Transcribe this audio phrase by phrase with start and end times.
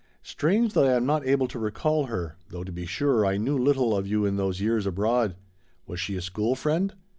[0.23, 3.55] Strange that I am not able to recall her, though to be sure I knew
[3.55, 5.35] little of you in those years abroad.
[5.85, 6.95] Was she a school friend?